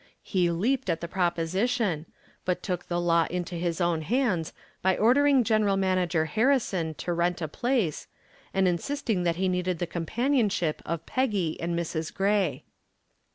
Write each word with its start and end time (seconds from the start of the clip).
He 0.23 0.49
leaped 0.49 0.89
at 0.89 0.99
the 0.99 1.07
proposition, 1.07 2.07
but 2.43 2.63
took 2.63 2.87
the 2.87 2.99
law 2.99 3.27
into 3.29 3.53
his 3.53 3.79
own 3.79 4.01
hands 4.01 4.51
by 4.81 4.97
ordering 4.97 5.43
General 5.43 5.77
Manager 5.77 6.25
Harrison 6.25 6.95
to 6.95 7.13
rent 7.13 7.39
a 7.39 7.47
place, 7.47 8.07
and 8.51 8.67
insisting 8.67 9.21
that 9.25 9.35
he 9.35 9.47
needed 9.47 9.77
the 9.77 9.85
companionship 9.85 10.81
of 10.87 11.05
Peggy 11.05 11.55
and 11.61 11.77
Mrs. 11.77 12.11
Gray. 12.11 12.63